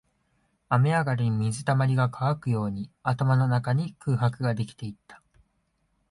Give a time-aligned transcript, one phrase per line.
[0.67, 5.21] 雨上がりに水溜りが乾くように、頭の中に空白ができていった